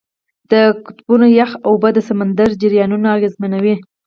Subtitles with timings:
[0.51, 0.53] د
[0.85, 3.75] قطبونو یخ اوبه د سمندر جریانونه اغېزمنوي.